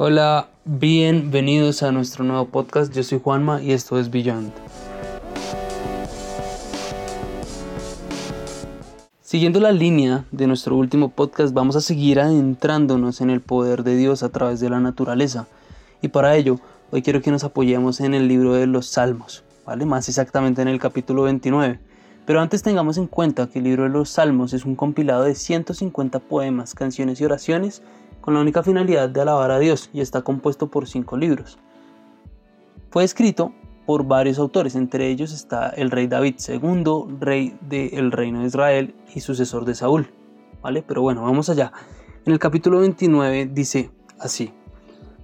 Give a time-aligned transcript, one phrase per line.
[0.00, 2.94] Hola, bienvenidos a nuestro nuevo podcast.
[2.94, 4.52] Yo soy Juanma y esto es Beyond.
[9.20, 13.96] Siguiendo la línea de nuestro último podcast, vamos a seguir adentrándonos en el poder de
[13.96, 15.48] Dios a través de la naturaleza.
[16.00, 16.60] Y para ello,
[16.92, 19.84] hoy quiero que nos apoyemos en el libro de los Salmos, ¿vale?
[19.84, 21.80] Más exactamente en el capítulo 29.
[22.24, 25.34] Pero antes tengamos en cuenta que el libro de los Salmos es un compilado de
[25.34, 27.82] 150 poemas, canciones y oraciones
[28.28, 31.56] con la única finalidad de alabar a Dios y está compuesto por cinco libros.
[32.90, 33.54] Fue escrito
[33.86, 38.94] por varios autores, entre ellos está el rey David II, rey del reino de Israel
[39.14, 40.10] y sucesor de Saúl.
[40.60, 40.84] ¿Vale?
[40.86, 41.72] Pero bueno, vamos allá.
[42.26, 44.52] En el capítulo 29 dice así: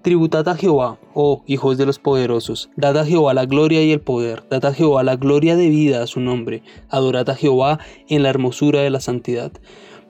[0.00, 4.00] Tributad a Jehová, oh hijos de los poderosos, dad a Jehová la gloria y el
[4.00, 8.30] poder, dad a Jehová la gloria debida a su nombre, adorad a Jehová en la
[8.30, 9.52] hermosura de la santidad.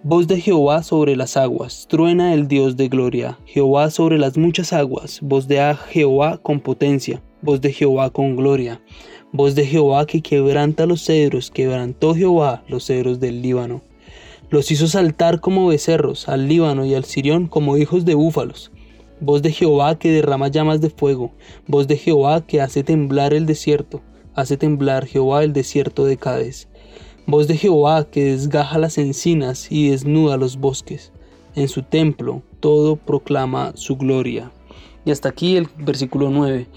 [0.08, 4.72] Voz de Jehová sobre las aguas, truena el Dios de gloria, Jehová sobre las muchas
[4.72, 8.80] aguas, voz de Jehová con potencia, voz de Jehová con gloria,
[9.32, 13.82] voz de Jehová que quebranta los cedros, quebrantó Jehová los cedros del Líbano.
[14.48, 18.70] Los hizo saltar como becerros, al Líbano y al Sirión como hijos de búfalos.
[19.18, 21.32] Voz de Jehová que derrama llamas de fuego,
[21.66, 24.02] voz de Jehová que hace temblar el desierto,
[24.36, 26.68] hace temblar Jehová el desierto de Cádiz.
[27.28, 31.10] Voz de Jehová que desgaja las encinas y desnuda los bosques.
[31.56, 34.52] En su templo todo proclama su gloria.
[35.04, 36.68] Y hasta aquí el versículo 9.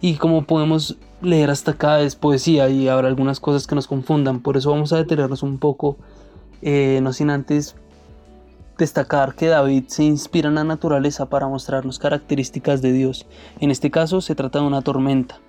[0.00, 4.42] Y como podemos leer hasta acá es poesía y habrá algunas cosas que nos confundan.
[4.42, 5.96] Por eso vamos a detenernos un poco,
[6.62, 7.74] eh, no sin antes
[8.78, 13.26] destacar que David se inspira en la naturaleza para mostrarnos características de Dios.
[13.58, 15.40] En este caso se trata de una tormenta,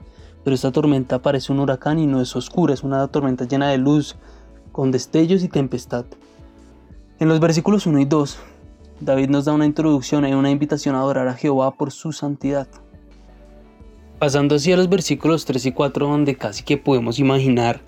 [0.44, 3.78] pero esta tormenta parece un huracán y no es oscura, es una tormenta llena de
[3.78, 4.16] luz,
[4.78, 6.06] con destellos y tempestad.
[7.20, 8.38] En los versículos 1 y 2,
[9.00, 12.68] David nos da una introducción y una invitación a adorar a Jehová por su santidad.
[14.20, 17.82] Pasando así a los versículos 3 y 4, donde casi que podemos imaginar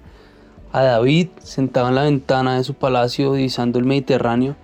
[0.72, 4.56] a David sentado en la ventana de su palacio divisando el Mediterráneo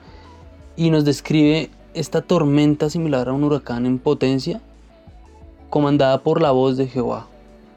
[0.76, 4.64] y nos describe esta tormenta similar a un huracán en potencia,
[5.70, 7.28] comandada por la voz de Jehová.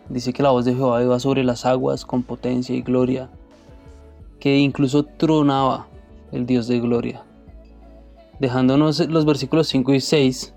[0.09, 3.29] Dice que la voz de Jehová iba sobre las aguas con potencia y gloria
[4.41, 5.89] que incluso tronaba
[6.33, 7.25] el Dios de gloria.
[8.41, 10.55] Dejándonos los versículos 5 y 6,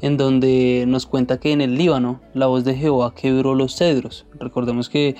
[0.00, 4.26] en donde nos cuenta que en el Líbano la voz de Jehová quebró los cedros.
[4.38, 5.16] Recordemos que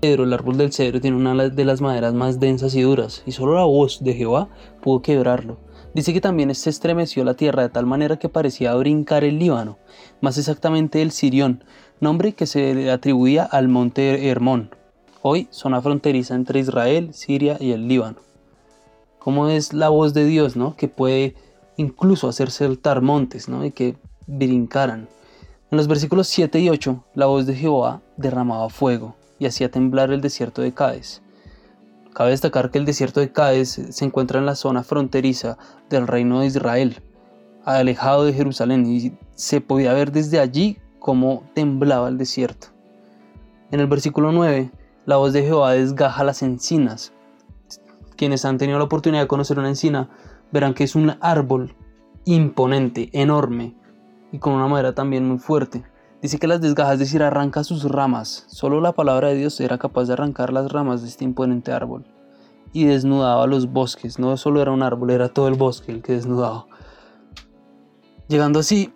[0.00, 3.32] cedro, el árbol del cedro, tiene una de las maderas más densas y duras, y
[3.32, 4.48] solo la voz de Jehová
[4.80, 5.58] pudo quebrarlo.
[5.94, 9.78] Dice que también se estremeció la tierra de tal manera que parecía brincar el Líbano,
[10.20, 11.62] más exactamente el Sirión,
[12.00, 14.70] nombre que se le atribuía al monte Hermón,
[15.22, 18.18] hoy zona fronteriza entre Israel, Siria y el Líbano.
[19.18, 20.76] Como es la voz de Dios, ¿no?
[20.76, 21.34] Que puede
[21.76, 23.64] incluso hacer saltar montes, ¿no?
[23.64, 23.96] Y que
[24.26, 25.08] brincaran.
[25.70, 30.12] En los versículos 7 y 8, la voz de Jehová derramaba fuego y hacía temblar
[30.12, 31.22] el desierto de Cádiz.
[32.12, 35.56] Cabe destacar que el desierto de Cádiz se encuentra en la zona fronteriza
[35.88, 37.00] del reino de Israel,
[37.64, 42.68] alejado de Jerusalén, y se podía ver desde allí cómo temblaba el desierto.
[43.70, 44.70] En el versículo 9,
[45.06, 47.12] la voz de Jehová desgaja las encinas.
[48.16, 50.10] Quienes han tenido la oportunidad de conocer una encina
[50.52, 51.74] verán que es un árbol
[52.24, 53.74] imponente, enorme
[54.30, 55.84] y con una madera también muy fuerte.
[56.20, 58.44] Dice que las desgaja, es decir, arranca sus ramas.
[58.46, 62.06] Solo la palabra de Dios era capaz de arrancar las ramas de este imponente árbol.
[62.72, 64.20] Y desnudaba los bosques.
[64.20, 66.66] No solo era un árbol, era todo el bosque el que desnudaba.
[68.28, 68.92] Llegando así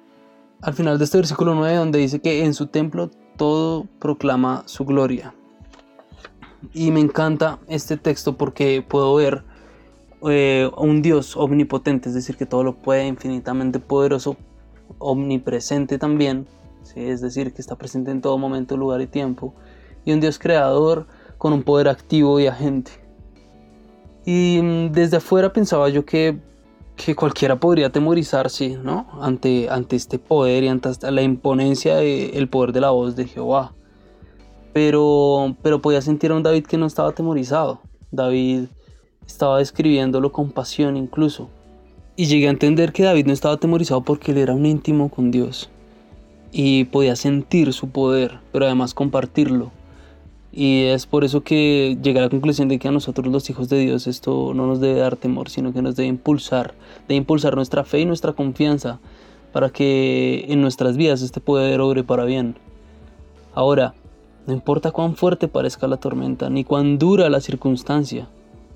[0.62, 4.84] al final de este versículo 9 donde dice que en su templo todo proclama su
[4.84, 5.34] gloria.
[6.72, 9.44] Y me encanta este texto porque puedo ver
[10.28, 14.36] eh, un Dios omnipotente, es decir, que todo lo puede, infinitamente poderoso,
[14.98, 16.46] omnipresente también,
[16.94, 19.54] es decir, que está presente en todo momento, lugar y tiempo,
[20.04, 21.06] y un Dios creador
[21.38, 22.92] con un poder activo y agente.
[24.24, 26.38] Y mm, desde afuera pensaba yo que,
[26.96, 29.06] que cualquiera podría temorizarse ¿no?
[29.20, 33.72] ante, ante este poder y ante la imponencia del poder de la voz de Jehová
[34.76, 37.80] pero, pero podía sentir a un David que no estaba atemorizado.
[38.10, 38.64] David
[39.26, 41.48] estaba describiéndolo con pasión incluso.
[42.14, 45.30] Y llegué a entender que David no estaba atemorizado porque él era un íntimo con
[45.30, 45.70] Dios.
[46.52, 49.72] Y podía sentir su poder, pero además compartirlo.
[50.52, 53.70] Y es por eso que llegué a la conclusión de que a nosotros los hijos
[53.70, 56.74] de Dios esto no nos debe dar temor, sino que nos debe impulsar,
[57.08, 59.00] debe impulsar nuestra fe y nuestra confianza
[59.54, 62.58] para que en nuestras vidas este poder obre para bien.
[63.54, 63.94] Ahora,
[64.46, 68.28] no importa cuán fuerte parezca la tormenta, ni cuán dura la circunstancia,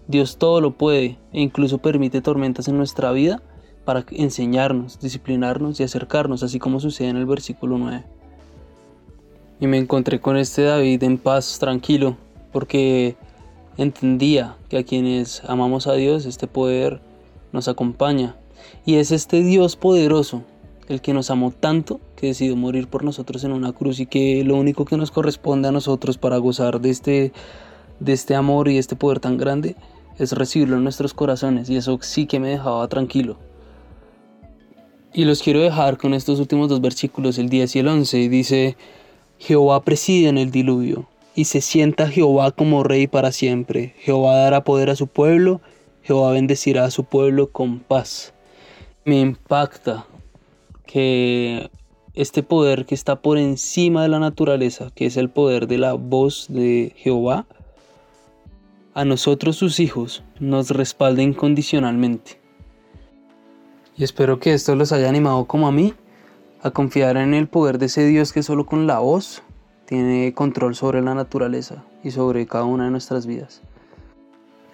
[0.08, 3.40] Dios todo lo puede e incluso permite tormentas en nuestra vida
[3.84, 8.04] para enseñarnos, disciplinarnos y acercarnos, así como sucede en el versículo 9.
[9.60, 12.16] Y me encontré con este David en paz, tranquilo,
[12.52, 13.16] porque
[13.76, 17.00] entendía que a quienes amamos a Dios este poder
[17.52, 18.34] nos acompaña.
[18.84, 20.42] Y es este Dios poderoso
[20.90, 24.42] el que nos amó tanto que decidió morir por nosotros en una cruz y que
[24.44, 27.32] lo único que nos corresponde a nosotros para gozar de este,
[28.00, 29.76] de este amor y este poder tan grande
[30.18, 33.38] es recibirlo en nuestros corazones y eso sí que me dejaba tranquilo.
[35.12, 38.28] Y los quiero dejar con estos últimos dos versículos, el 10 y el 11, y
[38.28, 38.76] dice,
[39.38, 43.94] Jehová preside en el diluvio, y se sienta Jehová como rey para siempre.
[43.98, 45.60] Jehová dará poder a su pueblo,
[46.02, 48.32] Jehová bendecirá a su pueblo con paz.
[49.04, 50.06] Me impacta
[50.90, 51.70] que
[52.14, 55.92] este poder que está por encima de la naturaleza, que es el poder de la
[55.92, 57.46] voz de Jehová,
[58.94, 62.40] a nosotros sus hijos nos respalde incondicionalmente.
[63.96, 65.94] Y espero que esto los haya animado como a mí
[66.60, 69.44] a confiar en el poder de ese Dios que solo con la voz
[69.84, 73.62] tiene control sobre la naturaleza y sobre cada una de nuestras vidas.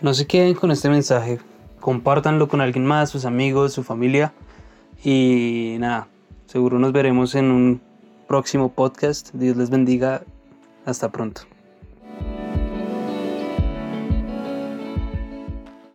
[0.01, 1.41] No se queden con este mensaje,
[1.79, 4.33] compártanlo con alguien más, sus amigos, su familia
[5.09, 6.09] y nada,
[6.47, 7.81] seguro nos veremos en un
[8.27, 9.33] próximo podcast.
[9.35, 10.25] Dios les bendiga.
[10.85, 11.43] Hasta pronto.